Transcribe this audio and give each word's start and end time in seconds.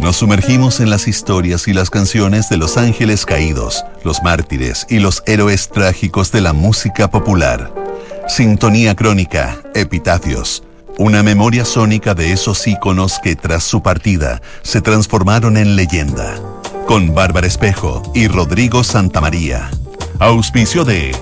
Nos 0.00 0.16
sumergimos 0.16 0.80
en 0.80 0.88
las 0.88 1.06
historias 1.06 1.68
y 1.68 1.74
las 1.74 1.90
canciones 1.90 2.48
de 2.48 2.56
los 2.56 2.78
ángeles 2.78 3.26
caídos, 3.26 3.84
los 4.02 4.22
mártires 4.22 4.86
y 4.88 4.98
los 4.98 5.22
héroes 5.26 5.68
trágicos 5.68 6.32
de 6.32 6.40
la 6.40 6.54
música 6.54 7.10
popular. 7.10 7.70
Sintonía 8.26 8.96
crónica, 8.96 9.58
epitafios. 9.74 10.62
Una 10.96 11.22
memoria 11.22 11.66
sónica 11.66 12.14
de 12.14 12.32
esos 12.32 12.66
íconos 12.66 13.18
que 13.22 13.36
tras 13.36 13.62
su 13.62 13.82
partida 13.82 14.40
se 14.62 14.80
transformaron 14.80 15.58
en 15.58 15.76
leyenda. 15.76 16.34
Con 16.86 17.14
Bárbara 17.14 17.46
Espejo 17.46 18.02
y 18.14 18.26
Rodrigo 18.26 18.82
Santamaría. 18.82 19.70
Auspicio 20.18 20.84
de 20.84 21.14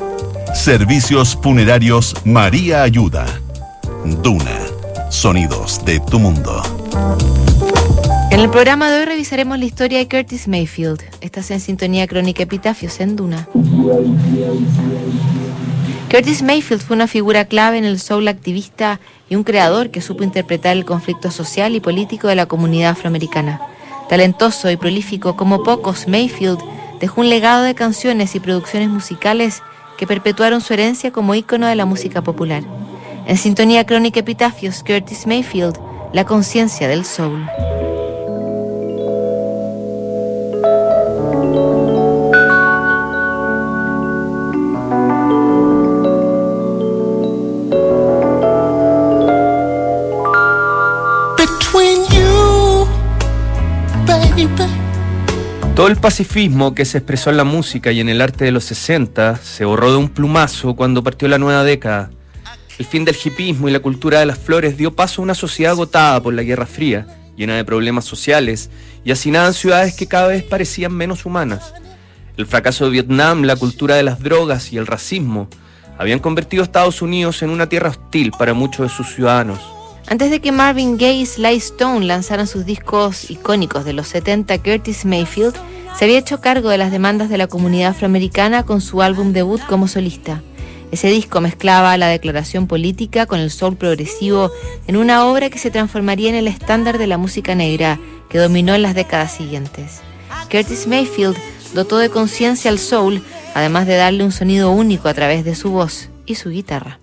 Servicios 0.54 1.36
Funerarios 1.42 2.14
María 2.24 2.84
Ayuda. 2.84 3.26
Duna. 4.22 4.56
Sonidos 5.10 5.84
de 5.84 5.98
tu 5.98 6.20
mundo. 6.20 6.62
En 8.30 8.40
el 8.40 8.50
programa 8.50 8.90
de 8.90 8.98
hoy 8.98 9.04
revisaremos 9.06 9.58
la 9.58 9.64
historia 9.64 9.98
de 9.98 10.08
Curtis 10.08 10.48
Mayfield. 10.48 11.02
Estás 11.20 11.50
en 11.50 11.60
sintonía 11.60 12.06
crónica 12.06 12.42
Epitafios 12.42 13.00
en 13.00 13.16
Duna. 13.16 13.48
Curtis 16.10 16.42
Mayfield 16.42 16.82
fue 16.82 16.96
una 16.96 17.06
figura 17.06 17.46
clave 17.46 17.78
en 17.78 17.84
el 17.84 17.98
soul 17.98 18.28
activista 18.28 19.00
y 19.30 19.36
un 19.36 19.44
creador 19.44 19.90
que 19.90 20.02
supo 20.02 20.24
interpretar 20.24 20.76
el 20.76 20.84
conflicto 20.84 21.30
social 21.30 21.74
y 21.74 21.80
político 21.80 22.28
de 22.28 22.34
la 22.34 22.46
comunidad 22.46 22.90
afroamericana. 22.90 23.60
Talentoso 24.08 24.70
y 24.70 24.76
prolífico 24.76 25.36
como 25.36 25.62
pocos, 25.62 26.06
Mayfield 26.06 26.60
dejó 27.00 27.22
un 27.22 27.30
legado 27.30 27.62
de 27.62 27.74
canciones 27.74 28.34
y 28.34 28.40
producciones 28.40 28.90
musicales 28.90 29.62
que 29.96 30.06
perpetuaron 30.06 30.60
su 30.60 30.74
herencia 30.74 31.12
como 31.12 31.34
ícono 31.34 31.66
de 31.66 31.76
la 31.76 31.86
música 31.86 32.22
popular. 32.22 32.62
En 33.26 33.36
sintonía 33.36 33.84
crónica 33.84 34.20
Epitafios, 34.20 34.82
Curtis 34.82 35.26
Mayfield, 35.26 35.78
la 36.12 36.24
conciencia 36.24 36.88
del 36.88 37.04
soul. 37.04 37.46
Todo 55.78 55.86
el 55.86 55.96
pacifismo 55.96 56.74
que 56.74 56.84
se 56.84 56.98
expresó 56.98 57.30
en 57.30 57.36
la 57.36 57.44
música 57.44 57.92
y 57.92 58.00
en 58.00 58.08
el 58.08 58.20
arte 58.20 58.44
de 58.44 58.50
los 58.50 58.64
60 58.64 59.36
se 59.36 59.64
borró 59.64 59.92
de 59.92 59.96
un 59.96 60.08
plumazo 60.08 60.74
cuando 60.74 61.04
partió 61.04 61.28
la 61.28 61.38
nueva 61.38 61.62
década. 61.62 62.10
El 62.80 62.84
fin 62.84 63.04
del 63.04 63.14
hipismo 63.14 63.68
y 63.68 63.70
la 63.70 63.78
cultura 63.78 64.18
de 64.18 64.26
las 64.26 64.38
flores 64.38 64.76
dio 64.76 64.96
paso 64.96 65.22
a 65.22 65.24
una 65.24 65.36
sociedad 65.36 65.74
agotada 65.74 66.20
por 66.20 66.34
la 66.34 66.42
Guerra 66.42 66.66
Fría, 66.66 67.06
llena 67.36 67.54
de 67.54 67.64
problemas 67.64 68.06
sociales 68.06 68.70
y 69.04 69.12
hacinada 69.12 69.46
en 69.46 69.54
ciudades 69.54 69.94
que 69.94 70.08
cada 70.08 70.26
vez 70.26 70.42
parecían 70.42 70.92
menos 70.92 71.24
humanas. 71.24 71.72
El 72.36 72.46
fracaso 72.46 72.86
de 72.86 72.90
Vietnam, 72.90 73.44
la 73.44 73.54
cultura 73.54 73.94
de 73.94 74.02
las 74.02 74.18
drogas 74.18 74.72
y 74.72 74.78
el 74.78 74.86
racismo 74.88 75.48
habían 75.96 76.18
convertido 76.18 76.64
a 76.64 76.66
Estados 76.66 77.02
Unidos 77.02 77.40
en 77.42 77.50
una 77.50 77.68
tierra 77.68 77.90
hostil 77.90 78.32
para 78.32 78.52
muchos 78.52 78.90
de 78.90 78.96
sus 78.96 79.14
ciudadanos. 79.14 79.77
Antes 80.10 80.30
de 80.30 80.40
que 80.40 80.52
Marvin 80.52 80.96
Gaye 80.96 81.20
y 81.20 81.26
Sly 81.26 81.56
Stone 81.56 82.06
lanzaran 82.06 82.46
sus 82.46 82.64
discos 82.64 83.30
icónicos 83.30 83.84
de 83.84 83.92
los 83.92 84.08
70, 84.08 84.56
Curtis 84.62 85.04
Mayfield 85.04 85.54
se 85.98 86.06
había 86.06 86.18
hecho 86.18 86.40
cargo 86.40 86.70
de 86.70 86.78
las 86.78 86.90
demandas 86.90 87.28
de 87.28 87.36
la 87.36 87.46
comunidad 87.46 87.90
afroamericana 87.90 88.62
con 88.62 88.80
su 88.80 89.02
álbum 89.02 89.34
debut 89.34 89.60
como 89.66 89.86
solista. 89.86 90.40
Ese 90.92 91.08
disco 91.08 91.42
mezclaba 91.42 91.98
la 91.98 92.08
declaración 92.08 92.66
política 92.66 93.26
con 93.26 93.38
el 93.38 93.50
soul 93.50 93.76
progresivo 93.76 94.50
en 94.86 94.96
una 94.96 95.26
obra 95.26 95.50
que 95.50 95.58
se 95.58 95.70
transformaría 95.70 96.30
en 96.30 96.36
el 96.36 96.48
estándar 96.48 96.96
de 96.96 97.06
la 97.06 97.18
música 97.18 97.54
negra 97.54 98.00
que 98.30 98.38
dominó 98.38 98.74
en 98.74 98.82
las 98.82 98.94
décadas 98.94 99.34
siguientes. 99.34 100.00
Curtis 100.50 100.86
Mayfield 100.86 101.36
dotó 101.74 101.98
de 101.98 102.08
conciencia 102.08 102.70
al 102.70 102.78
soul, 102.78 103.22
además 103.54 103.86
de 103.86 103.96
darle 103.96 104.24
un 104.24 104.32
sonido 104.32 104.70
único 104.70 105.08
a 105.08 105.14
través 105.14 105.44
de 105.44 105.54
su 105.54 105.70
voz 105.70 106.08
y 106.24 106.36
su 106.36 106.48
guitarra. 106.48 106.98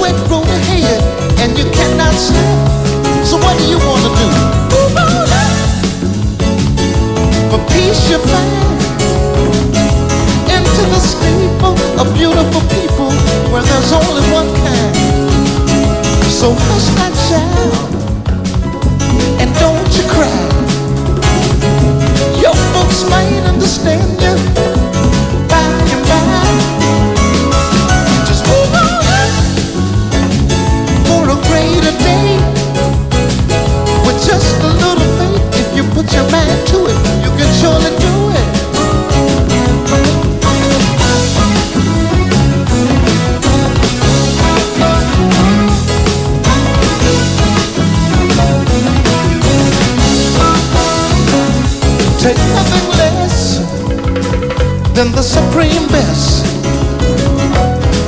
went 0.00 0.18
and 1.42 1.56
you 1.58 1.64
cannot 1.70 2.14
stop. 2.14 2.58
So 3.24 3.36
what 3.36 3.56
do 3.58 3.64
you 3.68 3.78
want 3.78 4.02
to 4.06 4.10
do? 4.18 4.26
Move 4.74 4.94
on 4.96 5.28
up 5.42 5.52
for 7.50 7.60
peace 7.72 8.02
you 8.10 8.18
find 8.18 8.78
into 10.54 10.82
the 10.94 11.00
of 12.00 12.06
beautiful 12.14 12.62
people 12.76 13.10
where 13.50 13.62
there's 13.62 13.92
only 13.92 14.24
one 14.32 14.50
kind. 14.64 14.96
So 16.38 16.54
hush 16.54 16.88
child 17.28 17.98
and 19.40 19.50
don't 19.62 19.88
you 19.96 20.04
cry. 20.14 20.38
Your 22.42 22.56
folks 22.72 23.08
might 23.10 23.42
understand 23.52 24.20
you. 24.22 24.77
than 54.98 55.12
the 55.12 55.22
supreme 55.22 55.86
best. 55.94 56.42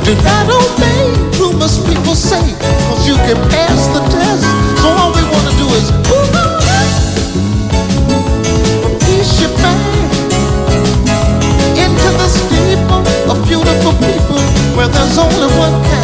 Do 0.05 0.12
not 0.27 0.47
obey 0.51 1.06
rumors 1.39 1.78
people 1.87 2.17
say, 2.17 2.43
cause 2.89 3.07
you 3.07 3.15
can 3.15 3.37
pass 3.48 3.87
the 3.95 4.03
test. 4.10 4.42
So 4.83 4.89
all 4.98 5.13
we 5.15 5.22
want 5.31 5.47
to 5.51 5.54
do 5.63 5.66
is, 5.78 5.87
ooh, 6.10 6.27
peace 9.07 9.41
your 9.41 9.54
mind 9.63 10.10
into 11.78 12.09
the 12.19 12.28
steeple 12.28 13.07
of 13.31 13.37
beautiful 13.47 13.95
people 14.09 14.41
where 14.75 14.89
there's 14.89 15.16
only 15.16 15.47
one 15.63 15.77
kind. 15.84 16.00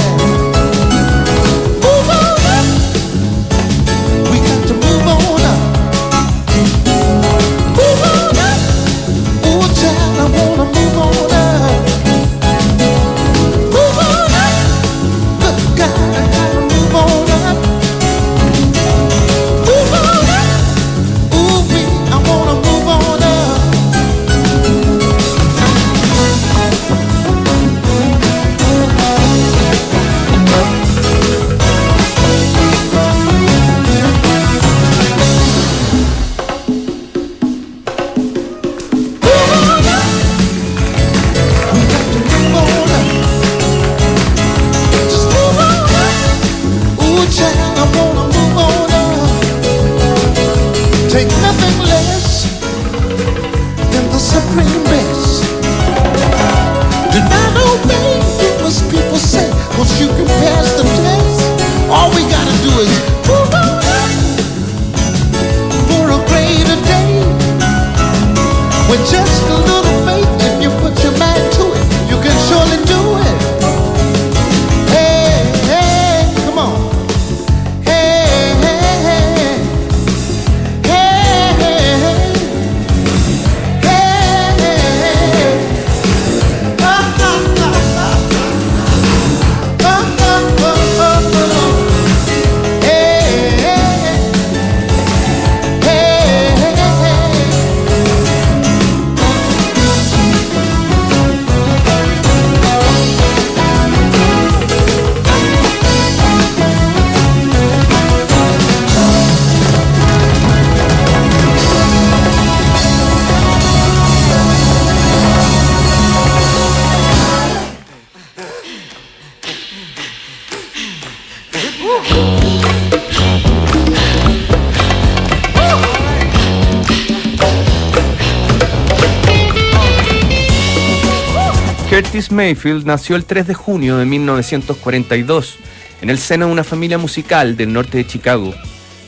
Curtis 131.88 132.30
Mayfield 132.30 132.84
nació 132.84 133.16
el 133.16 133.24
3 133.24 133.46
de 133.46 133.54
junio 133.54 133.96
de 133.96 134.04
1942 134.04 135.56
en 136.02 136.10
el 136.10 136.18
seno 136.18 136.46
de 136.46 136.52
una 136.52 136.64
familia 136.64 136.98
musical 136.98 137.56
del 137.56 137.72
norte 137.72 137.98
de 137.98 138.06
Chicago. 138.06 138.52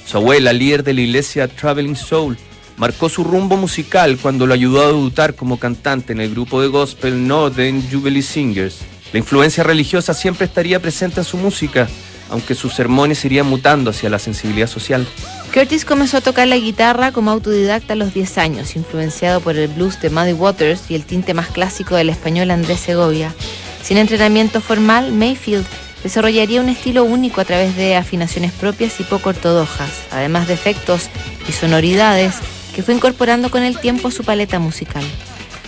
Su 0.07 0.17
abuela, 0.17 0.53
líder 0.53 0.85
de 0.85 0.95
la 0.95 1.03
iglesia 1.03 1.49
Traveling 1.49 1.97
Soul, 1.97 2.39
marcó 2.79 3.09
su 3.09 3.25
rumbo 3.25 3.57
musical 3.57 4.17
cuando 4.23 4.47
lo 4.47 4.55
ayudó 4.55 4.83
a 4.83 4.87
debutar 4.87 5.35
como 5.35 5.59
cantante 5.59 6.13
en 6.13 6.21
el 6.21 6.31
grupo 6.31 6.63
de 6.63 6.69
gospel 6.69 7.27
Northern 7.27 7.83
Jubilee 7.91 8.23
Singers. 8.23 8.79
La 9.13 9.19
influencia 9.19 9.65
religiosa 9.65 10.15
siempre 10.15 10.47
estaría 10.47 10.81
presente 10.81 11.21
en 11.21 11.25
su 11.25 11.37
música, 11.37 11.89
aunque 12.31 12.55
sus 12.55 12.75
sermones 12.75 13.25
irían 13.25 13.47
mutando 13.47 13.91
hacia 13.91 14.11
la 14.11 14.19
sensibilidad 14.19 14.67
social. 14.67 15.07
Curtis 15.53 15.85
comenzó 15.85 16.19
a 16.19 16.21
tocar 16.21 16.47
la 16.47 16.57
guitarra 16.57 17.13
como 17.13 17.31
autodidacta 17.31 17.95
a 17.95 17.97
los 17.97 18.13
10 18.13 18.39
años, 18.39 18.77
influenciado 18.77 19.41
por 19.41 19.57
el 19.57 19.69
blues 19.69 20.01
de 20.01 20.11
Muddy 20.11 20.35
Waters 20.35 20.91
y 20.91 20.95
el 20.95 21.05
tinte 21.05 21.35
más 21.35 21.49
clásico 21.49 21.97
del 21.97 22.11
español 22.11 22.51
Andrés 22.51 22.81
Segovia. 22.81 23.35
Sin 23.83 23.97
entrenamiento 23.97 24.61
formal, 24.61 25.13
Mayfield 25.13 25.67
desarrollaría 26.03 26.61
un 26.61 26.69
estilo 26.69 27.05
único 27.05 27.41
a 27.41 27.45
través 27.45 27.77
de 27.77 27.97
afinaciones 27.97 28.53
propias 28.53 29.01
y 29.01 29.05
poco 29.05 29.31
ortodoxas, 29.31 29.91
además 30.11 30.47
de 30.49 30.55
efectos 30.55 31.09
y 31.49 31.53
sonoridades 31.53 32.35
que 32.75 32.83
fue 32.83 32.95
incorporando 32.95 33.51
con 33.51 33.63
el 33.63 33.79
tiempo 33.79 34.09
a 34.09 34.13
su 34.13 34.23
paleta 34.25 34.59
musical. 34.59 35.05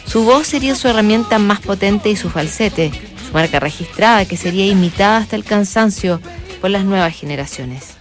Su 0.06 0.24
voz 0.24 0.46
sería 0.46 0.74
su 0.74 0.88
herramienta 0.88 1.38
más 1.38 1.60
potente 1.60 2.10
y 2.10 2.16
su 2.16 2.30
falsete, 2.30 2.90
su 3.26 3.32
marca 3.32 3.60
registrada 3.60 4.24
que 4.24 4.36
sería 4.36 4.66
imitada 4.66 5.18
hasta 5.18 5.36
el 5.36 5.44
cansancio 5.44 6.20
por 6.60 6.70
las 6.70 6.84
nuevas 6.84 7.14
generaciones. 7.14 7.99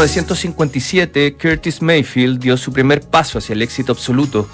1957, 0.00 1.36
Curtis 1.36 1.82
Mayfield 1.82 2.40
dio 2.40 2.56
su 2.56 2.72
primer 2.72 3.02
paso 3.02 3.36
hacia 3.36 3.52
el 3.52 3.60
éxito 3.60 3.92
absoluto. 3.92 4.48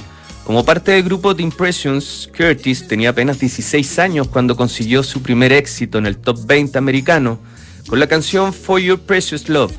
Como 0.44 0.64
parte 0.64 0.90
del 0.90 1.04
grupo 1.04 1.36
The 1.36 1.44
Impressions, 1.44 2.28
Curtis 2.36 2.88
tenía 2.88 3.10
apenas 3.10 3.38
16 3.38 4.00
años 4.00 4.26
cuando 4.26 4.56
consiguió 4.56 5.04
su 5.04 5.22
primer 5.22 5.52
éxito 5.52 5.98
en 5.98 6.06
el 6.06 6.16
top 6.16 6.44
20 6.46 6.76
americano 6.78 7.38
con 7.86 8.00
la 8.00 8.08
canción 8.08 8.52
For 8.52 8.80
Your 8.80 8.98
Precious 8.98 9.48
Love. 9.48 9.72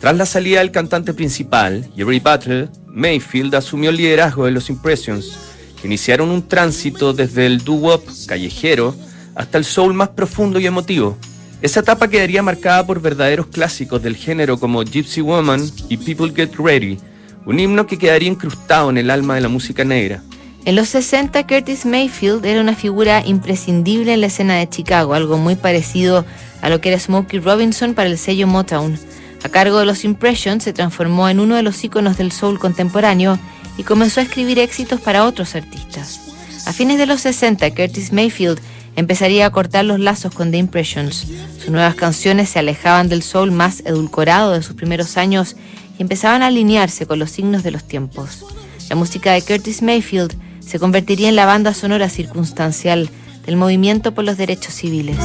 Tras 0.00 0.16
la 0.16 0.24
salida 0.24 0.60
del 0.60 0.70
cantante 0.70 1.12
principal, 1.12 1.90
Jerry 1.96 2.20
Butler, 2.20 2.68
Mayfield 2.86 3.56
asumió 3.56 3.90
el 3.90 3.96
liderazgo 3.96 4.44
de 4.44 4.52
los 4.52 4.70
Impressions, 4.70 5.36
que 5.80 5.88
iniciaron 5.88 6.30
un 6.30 6.46
tránsito 6.46 7.12
desde 7.12 7.46
el 7.46 7.64
doo-wop 7.64 8.04
callejero 8.28 8.94
hasta 9.34 9.58
el 9.58 9.64
soul 9.64 9.94
más 9.94 10.10
profundo 10.10 10.60
y 10.60 10.66
emotivo. 10.68 11.18
Esa 11.60 11.80
etapa 11.80 12.08
quedaría 12.08 12.40
marcada 12.40 12.86
por 12.86 13.00
verdaderos 13.00 13.48
clásicos 13.48 14.00
del 14.00 14.14
género 14.14 14.60
como 14.60 14.82
Gypsy 14.84 15.20
Woman 15.22 15.68
y 15.88 15.96
People 15.96 16.32
Get 16.32 16.56
Ready, 16.56 16.98
un 17.46 17.58
himno 17.58 17.84
que 17.84 17.98
quedaría 17.98 18.28
incrustado 18.28 18.90
en 18.90 18.98
el 18.98 19.10
alma 19.10 19.34
de 19.34 19.40
la 19.40 19.48
música 19.48 19.82
negra. 19.82 20.22
En 20.64 20.76
los 20.76 20.88
60, 20.90 21.46
Curtis 21.48 21.84
Mayfield 21.84 22.46
era 22.46 22.60
una 22.60 22.76
figura 22.76 23.26
imprescindible 23.26 24.14
en 24.14 24.20
la 24.20 24.28
escena 24.28 24.54
de 24.54 24.68
Chicago, 24.68 25.14
algo 25.14 25.36
muy 25.36 25.56
parecido 25.56 26.24
a 26.60 26.68
lo 26.68 26.80
que 26.80 26.90
era 26.90 27.00
Smokey 27.00 27.40
Robinson 27.40 27.94
para 27.94 28.08
el 28.08 28.18
sello 28.18 28.46
Motown. 28.46 28.96
A 29.42 29.48
cargo 29.48 29.80
de 29.80 29.86
los 29.86 30.04
Impressions, 30.04 30.62
se 30.62 30.72
transformó 30.72 31.28
en 31.28 31.40
uno 31.40 31.56
de 31.56 31.62
los 31.62 31.82
íconos 31.82 32.18
del 32.18 32.30
soul 32.30 32.60
contemporáneo 32.60 33.36
y 33.76 33.82
comenzó 33.82 34.20
a 34.20 34.24
escribir 34.24 34.60
éxitos 34.60 35.00
para 35.00 35.24
otros 35.24 35.56
artistas. 35.56 36.20
A 36.66 36.72
fines 36.72 36.98
de 36.98 37.06
los 37.06 37.22
60, 37.22 37.68
Curtis 37.74 38.12
Mayfield 38.12 38.60
empezaría 38.98 39.46
a 39.46 39.50
cortar 39.50 39.84
los 39.84 40.00
lazos 40.00 40.34
con 40.34 40.50
The 40.50 40.56
Impressions. 40.58 41.28
Sus 41.56 41.70
nuevas 41.70 41.94
canciones 41.94 42.48
se 42.48 42.58
alejaban 42.58 43.08
del 43.08 43.22
soul 43.22 43.52
más 43.52 43.80
edulcorado 43.86 44.52
de 44.52 44.62
sus 44.62 44.74
primeros 44.74 45.16
años 45.16 45.54
y 45.96 46.02
empezaban 46.02 46.42
a 46.42 46.48
alinearse 46.48 47.06
con 47.06 47.20
los 47.20 47.30
signos 47.30 47.62
de 47.62 47.70
los 47.70 47.84
tiempos. 47.84 48.44
La 48.90 48.96
música 48.96 49.32
de 49.32 49.42
Curtis 49.42 49.82
Mayfield 49.82 50.34
se 50.58 50.80
convertiría 50.80 51.28
en 51.28 51.36
la 51.36 51.46
banda 51.46 51.74
sonora 51.74 52.08
circunstancial 52.08 53.08
del 53.46 53.56
movimiento 53.56 54.14
por 54.14 54.24
los 54.24 54.36
derechos 54.36 54.74
civiles. 54.74 55.16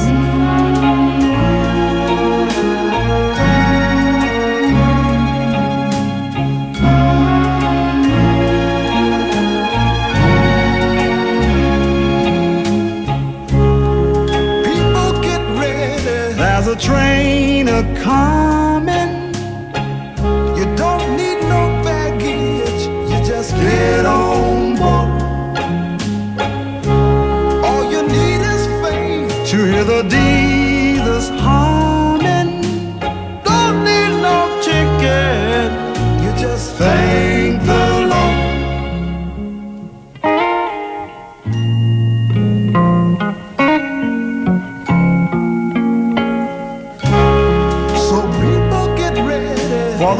A 17.74 17.82
coming. 17.96 18.53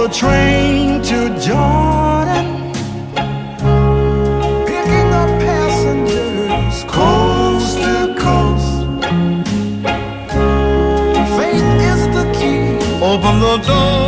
The 0.06 0.12
train 0.12 1.00
to 1.02 1.28
Jordan. 1.40 2.46
Picking 4.66 5.10
up 5.20 5.30
passengers 5.40 6.84
coast 6.92 7.78
to 7.78 8.14
coast. 8.18 8.84
Faith 11.38 11.70
is 11.90 12.02
the 12.16 12.24
key. 12.36 12.76
Open 13.02 13.40
the 13.40 13.56
doors 13.66 14.03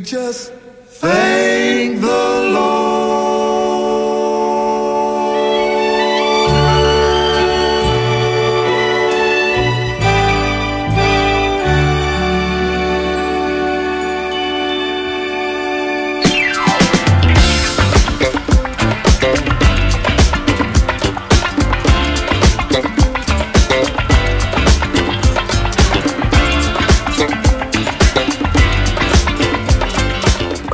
just 0.00 0.52
thank 1.00 2.00
the 2.00 2.27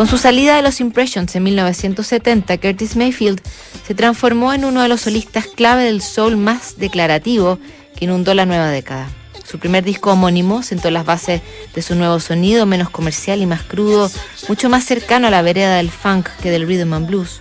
Con 0.04 0.10
su 0.10 0.18
salida 0.18 0.56
de 0.56 0.60
los 0.60 0.80
Impressions 0.80 1.34
en 1.34 1.44
1970, 1.44 2.58
Curtis 2.58 2.94
Mayfield 2.94 3.40
se 3.86 3.94
transformó 3.94 4.52
en 4.52 4.66
uno 4.66 4.82
de 4.82 4.88
los 4.90 5.00
solistas 5.00 5.46
clave 5.46 5.84
del 5.84 6.02
soul 6.02 6.36
más 6.36 6.76
declarativo 6.76 7.58
que 7.96 8.04
inundó 8.04 8.34
la 8.34 8.44
nueva 8.44 8.68
década. 8.68 9.08
Su 9.46 9.58
primer 9.58 9.82
disco 9.82 10.12
homónimo 10.12 10.62
sentó 10.62 10.90
las 10.90 11.06
bases 11.06 11.40
de 11.74 11.80
su 11.80 11.94
nuevo 11.94 12.20
sonido, 12.20 12.66
menos 12.66 12.90
comercial 12.90 13.40
y 13.40 13.46
más 13.46 13.62
crudo, 13.62 14.10
mucho 14.46 14.68
más 14.68 14.84
cercano 14.84 15.28
a 15.28 15.30
la 15.30 15.40
vereda 15.40 15.76
del 15.78 15.90
funk 15.90 16.28
que 16.42 16.50
del 16.50 16.66
rhythm 16.66 16.92
and 16.92 17.06
blues. 17.06 17.40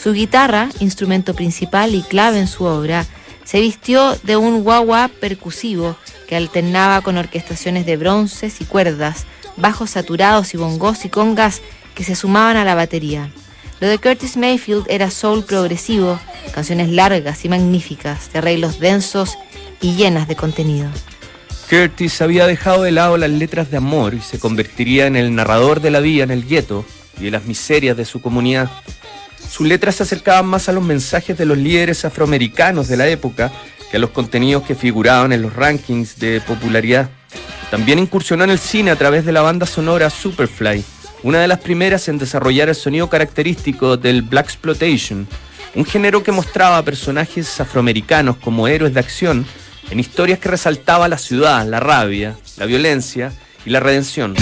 Su 0.00 0.12
guitarra, 0.12 0.68
instrumento 0.78 1.34
principal 1.34 1.96
y 1.96 2.02
clave 2.02 2.38
en 2.38 2.46
su 2.46 2.62
obra, 2.62 3.06
se 3.42 3.60
vistió 3.60 4.16
de 4.22 4.36
un 4.36 4.64
wah-wah 4.64 5.08
percusivo 5.08 5.96
que 6.28 6.36
alternaba 6.36 7.00
con 7.00 7.16
orquestaciones 7.16 7.86
de 7.86 7.96
bronces 7.96 8.60
y 8.60 8.66
cuerdas, 8.66 9.26
bajos 9.56 9.90
saturados 9.90 10.54
y 10.54 10.58
bongos 10.58 11.04
y 11.04 11.08
congas 11.08 11.60
que 11.94 12.04
se 12.04 12.14
sumaban 12.14 12.56
a 12.56 12.64
la 12.64 12.74
batería. 12.74 13.30
Lo 13.80 13.88
de 13.88 13.98
Curtis 13.98 14.36
Mayfield 14.36 14.86
era 14.88 15.10
soul 15.10 15.44
progresivo, 15.44 16.18
canciones 16.54 16.88
largas 16.88 17.44
y 17.44 17.48
magníficas, 17.48 18.32
de 18.32 18.38
arreglos 18.38 18.80
densos 18.80 19.36
y 19.80 19.94
llenas 19.94 20.28
de 20.28 20.36
contenido. 20.36 20.88
Curtis 21.68 22.20
había 22.20 22.46
dejado 22.46 22.82
de 22.82 22.92
lado 22.92 23.16
las 23.16 23.30
letras 23.30 23.70
de 23.70 23.78
amor 23.78 24.14
y 24.14 24.20
se 24.20 24.38
convertiría 24.38 25.06
en 25.06 25.16
el 25.16 25.34
narrador 25.34 25.80
de 25.80 25.90
la 25.90 26.00
vida 26.00 26.24
en 26.24 26.30
el 26.30 26.46
gueto 26.46 26.84
y 27.18 27.24
de 27.24 27.30
las 27.30 27.44
miserias 27.44 27.96
de 27.96 28.04
su 28.04 28.20
comunidad. 28.20 28.70
Sus 29.50 29.66
letras 29.66 29.96
se 29.96 30.02
acercaban 30.02 30.46
más 30.46 30.68
a 30.68 30.72
los 30.72 30.84
mensajes 30.84 31.36
de 31.36 31.46
los 31.46 31.58
líderes 31.58 32.04
afroamericanos 32.04 32.88
de 32.88 32.96
la 32.96 33.08
época 33.08 33.52
que 33.90 33.96
a 33.96 34.00
los 34.00 34.10
contenidos 34.10 34.64
que 34.64 34.74
figuraban 34.74 35.32
en 35.32 35.42
los 35.42 35.54
rankings 35.54 36.18
de 36.18 36.40
popularidad. 36.40 37.10
También 37.70 37.98
incursionó 37.98 38.44
en 38.44 38.50
el 38.50 38.58
cine 38.58 38.90
a 38.90 38.96
través 38.96 39.24
de 39.24 39.32
la 39.32 39.42
banda 39.42 39.66
sonora 39.66 40.10
Superfly, 40.10 40.84
una 41.24 41.40
de 41.40 41.48
las 41.48 41.58
primeras 41.58 42.06
en 42.08 42.18
desarrollar 42.18 42.68
el 42.68 42.74
sonido 42.74 43.08
característico 43.08 43.96
del 43.96 44.20
Black 44.20 44.44
Exploitation, 44.44 45.26
un 45.74 45.84
género 45.86 46.22
que 46.22 46.32
mostraba 46.32 46.82
personajes 46.82 47.60
afroamericanos 47.60 48.36
como 48.36 48.68
héroes 48.68 48.92
de 48.92 49.00
acción 49.00 49.46
en 49.90 50.00
historias 50.00 50.38
que 50.38 50.50
resaltaba 50.50 51.08
la 51.08 51.16
ciudad, 51.16 51.66
la 51.66 51.80
rabia, 51.80 52.36
la 52.58 52.66
violencia 52.66 53.32
y 53.64 53.70
la 53.70 53.80
redención. 53.80 54.34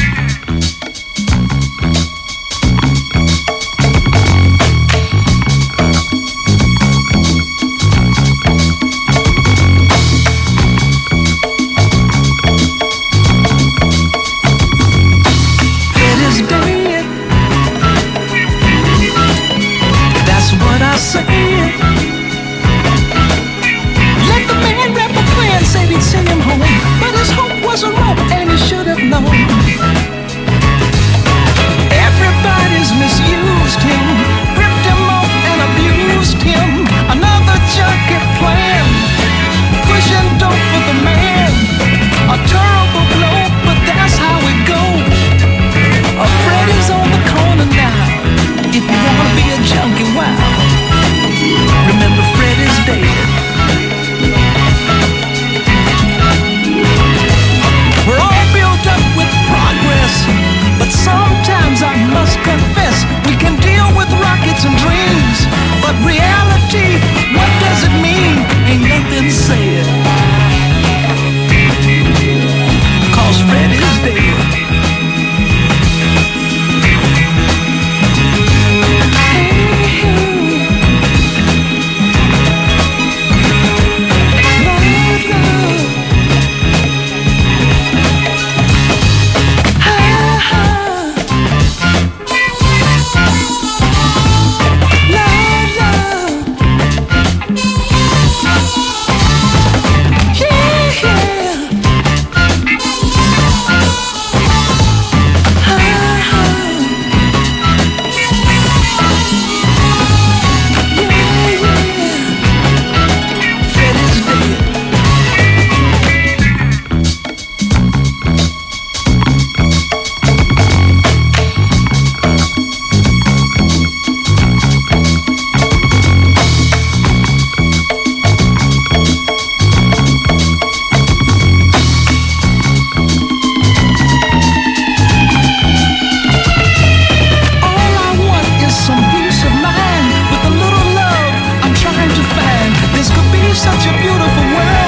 Such 143.54 143.84
a 143.86 143.92
beautiful 144.00 144.44
world 144.54 144.81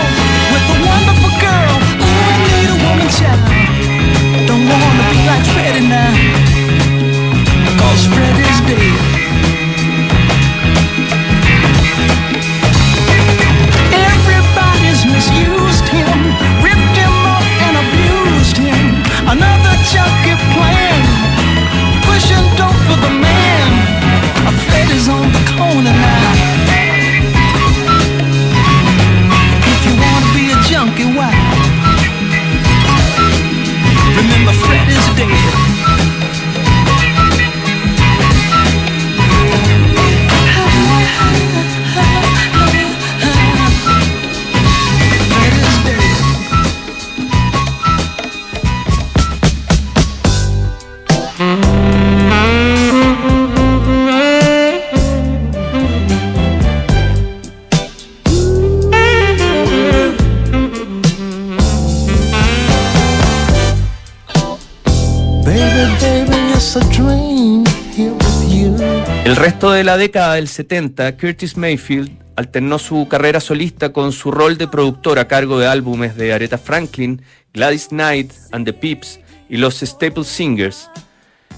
de 69.75 69.85
la 69.85 69.97
década 69.97 70.35
del 70.35 70.49
70, 70.49 71.17
Curtis 71.17 71.57
Mayfield 71.57 72.11
alternó 72.37 72.79
su 72.79 73.07
carrera 73.09 73.41
solista 73.41 73.93
con 73.93 74.13
su 74.13 74.31
rol 74.31 74.57
de 74.57 74.69
productor 74.69 75.19
a 75.19 75.29
cargo 75.29 75.59
de 75.59 75.67
álbumes 75.67 76.17
de 76.17 76.33
Aretha 76.33 76.59
Franklin, 76.59 77.23
Gladys 77.53 77.89
Knight 77.89 78.33
and 78.53 78.65
the 78.65 78.73
Pips 78.73 79.21
y 79.49 79.57
los 79.57 79.81
Staple 79.81 80.25
Singers. 80.25 80.89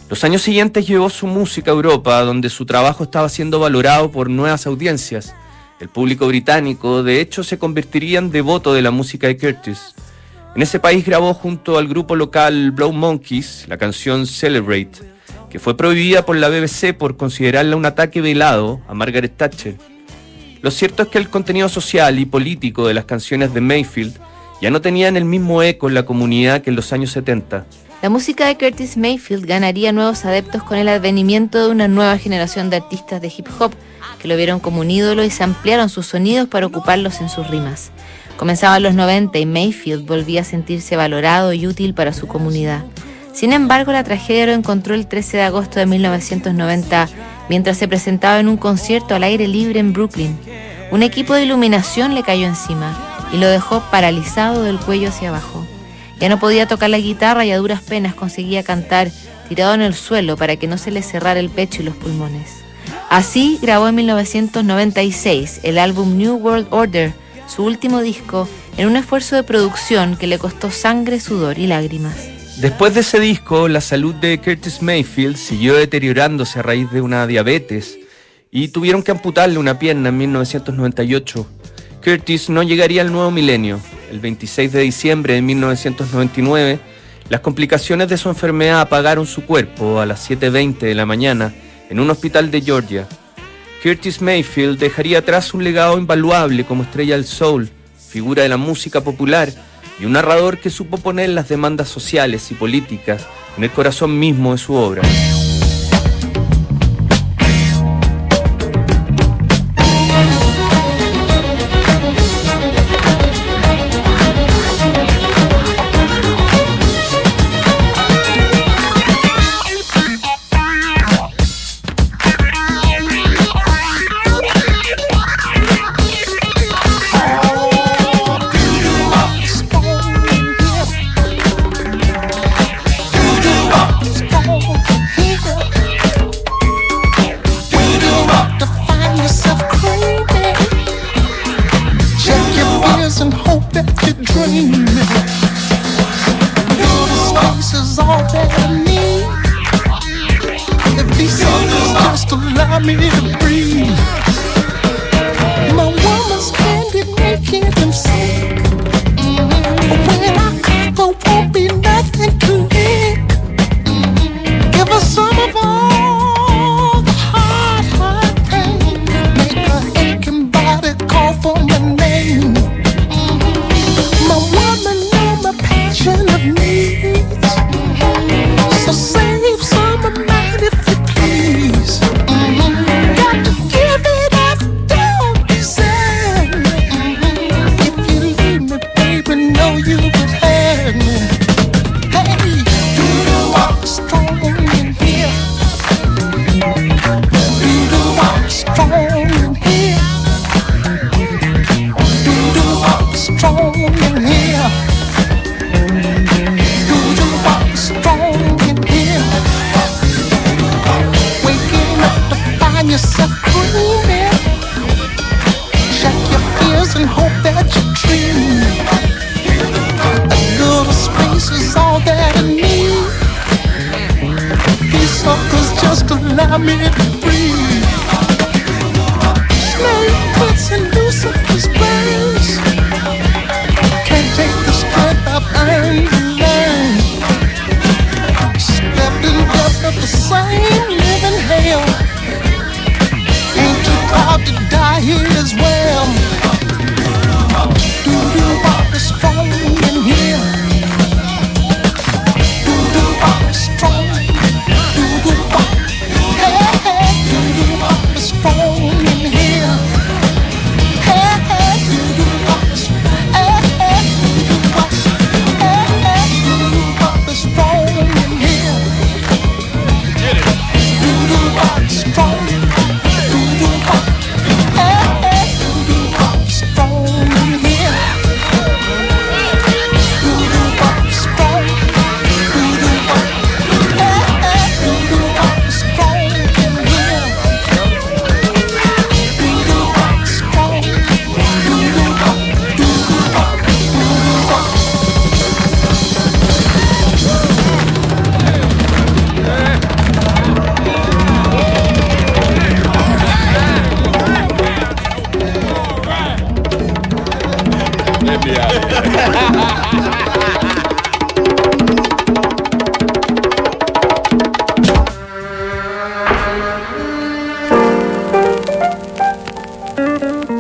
Los 0.09 0.25
años 0.25 0.43
siguientes 0.43 0.87
llevó 0.87 1.11
su 1.11 1.27
música 1.27 1.71
a 1.71 1.75
Europa, 1.75 2.21
donde 2.23 2.49
su 2.49 2.65
trabajo 2.65 3.05
estaba 3.05 3.29
siendo 3.29 3.61
valorado 3.61 4.11
por 4.11 4.31
nuevas 4.31 4.67
audiencias. 4.67 5.35
El 5.79 5.89
público 5.89 6.27
británico, 6.27 7.03
de 7.03 7.21
hecho, 7.21 7.45
se 7.45 7.59
convertiría 7.59 8.19
en 8.19 8.31
devoto 8.31 8.73
de 8.73 8.83
la 8.83 8.91
música 8.91 9.27
de 9.27 9.37
Curtis. 9.37 9.95
En 10.55 10.63
ese 10.63 10.81
país 10.81 11.05
grabó 11.05 11.35
junto 11.35 11.77
al 11.77 11.87
grupo 11.87 12.17
local 12.17 12.71
Blow 12.71 12.93
Monkeys 12.93 13.67
la 13.69 13.77
canción 13.77 14.27
Celebrate, 14.27 15.16
que 15.51 15.59
fue 15.59 15.77
prohibida 15.77 16.25
por 16.25 16.37
la 16.37 16.49
BBC 16.49 16.95
por 16.97 17.17
considerarla 17.17 17.77
un 17.77 17.87
ataque 17.87 18.21
velado 18.21 18.81
a 18.89 18.95
Margaret 18.95 19.37
Thatcher. 19.37 19.77
Lo 20.63 20.71
cierto 20.71 21.05
es 21.05 21.09
que 21.09 21.19
el 21.19 21.29
contenido 21.29 21.69
social 21.69 22.19
y 22.19 22.27
político 22.27 22.87
de 22.89 22.95
las 22.95 23.05
canciones 23.05 23.55
de 23.55 23.61
Mayfield 23.61 24.19
ya 24.61 24.71
no 24.71 24.81
tenían 24.81 25.17
el 25.17 25.25
mismo 25.25 25.63
eco 25.63 25.89
en 25.89 25.95
la 25.95 26.05
comunidad 26.05 26.63
que 26.63 26.71
en 26.71 26.77
los 26.77 26.93
años 26.93 27.11
70. 27.13 27.67
La 28.03 28.11
música 28.11 28.47
de 28.47 28.57
Curtis 28.57 28.97
Mayfield 28.97 29.47
ganaría 29.47 29.93
nuevos 29.93 30.25
adeptos 30.25 30.63
con 30.63 30.79
el 30.79 30.89
advenimiento 30.89 31.65
de 31.65 31.71
una 31.71 31.89
nueva 31.89 32.19
generación 32.19 32.69
de 32.71 32.77
artistas 32.77 33.21
de 33.21 33.33
hip 33.37 33.49
hop 33.59 33.73
que 34.21 34.29
lo 34.29 34.37
vieron 34.37 34.61
como 34.61 34.81
un 34.81 34.91
ídolo 34.91 35.25
y 35.25 35.31
se 35.31 35.45
ampliaron 35.45 35.89
sus 35.89 36.07
sonidos 36.07 36.49
para 36.49 36.67
ocuparlos 36.67 37.21
en 37.21 37.29
sus 37.29 37.49
rimas. 37.49 37.91
Comenzaban 38.37 38.83
los 38.83 38.95
90 38.95 39.39
y 39.39 39.47
Mayfield 39.47 40.07
volvía 40.07 40.43
a 40.43 40.45
sentirse 40.45 40.97
valorado 40.97 41.53
y 41.53 41.67
útil 41.67 41.95
para 41.95 42.13
su 42.13 42.27
comunidad. 42.27 42.85
Sin 43.37 43.53
embargo, 43.53 43.93
la 43.93 44.03
tragedia 44.03 44.47
lo 44.47 44.53
encontró 44.53 44.95
el 44.95 45.07
13 45.07 45.37
de 45.37 45.43
agosto 45.43 45.79
de 45.79 45.85
1990 45.85 47.07
mientras 47.51 47.77
se 47.77 47.87
presentaba 47.87 48.41
en 48.41 48.49
un 48.49 48.57
concierto 48.57 49.15
al 49.15 49.25
aire 49.25 49.47
libre 49.47 49.79
en 49.79 49.93
Brooklyn. 49.93 50.39
Un 50.91 51.03
equipo 51.03 51.35
de 51.35 51.43
iluminación 51.43 52.15
le 52.15 52.23
cayó 52.23 52.47
encima 52.47 52.97
y 53.35 53.37
lo 53.37 53.47
dejó 53.47 53.83
paralizado 53.91 54.63
del 54.63 54.79
cuello 54.79 55.11
hacia 55.11 55.29
abajo. 55.29 55.67
Ya 56.19 56.31
no 56.31 56.41
podía 56.41 56.67
tocar 56.67 56.89
la 56.89 56.97
guitarra 56.97 57.45
y 57.45 57.51
a 57.51 57.59
duras 57.59 57.83
penas 57.83 58.15
conseguía 58.15 58.63
cantar 58.63 59.11
tirado 59.51 59.75
en 59.75 59.83
el 59.83 59.93
suelo 59.93 60.39
para 60.39 60.57
que 60.57 60.67
no 60.67 60.79
se 60.79 60.91
le 60.91 61.03
cerrara 61.03 61.39
el 61.39 61.51
pecho 61.51 61.83
y 61.83 61.85
los 61.85 61.95
pulmones. 61.95 62.65
Así 63.11 63.59
grabó 63.61 63.87
en 63.87 63.97
1996 63.97 65.61
el 65.63 65.77
álbum 65.77 66.17
New 66.17 66.37
World 66.37 66.69
Order, 66.71 67.13
su 67.47 67.65
último 67.65 68.01
disco, 68.01 68.49
en 68.79 68.89
un 68.89 68.97
esfuerzo 68.97 69.37
de 69.37 69.43
producción 69.43 70.17
que 70.17 70.27
le 70.27 70.39
costó 70.39 70.71
sangre, 70.71 71.21
sudor 71.21 71.59
y 71.59 71.67
lágrimas. 71.67 72.36
Después 72.59 72.95
de 72.95 73.01
ese 73.01 73.21
disco, 73.21 73.69
la 73.69 73.83
salud 73.83 74.15
de 74.15 74.41
Curtis 74.41 74.81
Mayfield 74.81 75.37
siguió 75.37 75.75
deteriorándose 75.75 76.59
a 76.59 76.63
raíz 76.63 76.91
de 76.91 77.03
una 77.03 77.27
diabetes 77.27 77.99
y 78.51 78.69
tuvieron 78.69 79.03
que 79.03 79.11
amputarle 79.11 79.59
una 79.59 79.79
pierna 79.79 80.09
en 80.09 80.17
1998. 80.17 81.47
Curtis 82.03 82.49
no 82.49 82.63
llegaría 82.63 83.03
al 83.03 83.13
nuevo 83.13 83.31
milenio. 83.31 83.79
El 84.11 84.21
26 84.21 84.73
de 84.73 84.81
diciembre 84.81 85.35
de 85.35 85.43
1999, 85.43 86.81
las 87.29 87.43
complicaciones 87.43 88.09
de 88.09 88.17
su 88.17 88.31
enfermedad 88.31 88.81
apagaron 88.81 89.27
su 89.27 89.45
cuerpo 89.45 90.01
a 90.01 90.07
las 90.07 90.31
7.20 90.31 90.79
de 90.79 90.95
la 90.95 91.05
mañana 91.05 91.53
en 91.91 92.01
un 92.01 92.09
hospital 92.09 92.51
de 92.51 92.63
Georgia. 92.63 93.07
Curtis 93.83 94.23
Mayfield 94.23 94.79
dejaría 94.79 95.19
atrás 95.19 95.53
un 95.53 95.63
legado 95.63 95.99
invaluable 95.99 96.65
como 96.65 96.85
estrella 96.85 97.17
del 97.17 97.27
soul, 97.27 97.69
figura 97.99 98.45
de 98.45 98.49
la 98.49 98.57
música 98.57 99.03
popular 99.03 99.53
y 99.99 100.05
un 100.05 100.13
narrador 100.13 100.59
que 100.59 100.71
supo 100.71 100.99
poner 100.99 101.31
las 101.31 101.49
demandas 101.49 101.89
sociales 101.89 102.51
y 102.51 102.55
políticas 102.55 103.27
en 103.57 103.65
el 103.65 103.71
corazón 103.71 104.19
mismo 104.19 104.53
de 104.53 104.59
su 104.59 104.75
obra. 104.75 105.03